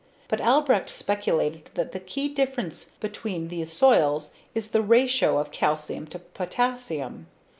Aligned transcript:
But 0.29 0.41
Albrecht 0.41 0.89
speculated 0.89 1.69
that 1.75 1.91
the 1.91 1.99
key 1.99 2.27
difference 2.27 2.85
between 2.85 3.49
these 3.49 3.71
soils 3.71 4.33
is 4.55 4.69
the 4.71 4.81
_ratio 4.81 5.35
_of 5.39 5.51
calcium 5.51 6.07
to 6.07 6.17
potassium. 6.17 7.27